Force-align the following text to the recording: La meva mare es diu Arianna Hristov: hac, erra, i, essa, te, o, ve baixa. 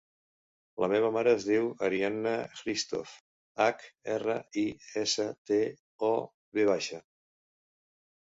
La 0.83 0.87
meva 0.91 1.09
mare 1.15 1.31
es 1.39 1.43
diu 1.47 1.67
Arianna 1.87 2.31
Hristov: 2.61 3.11
hac, 3.65 3.85
erra, 4.15 4.37
i, 4.63 4.65
essa, 5.03 5.25
te, 5.51 5.59
o, 6.11 6.13
ve 6.59 6.65
baixa. 6.71 7.03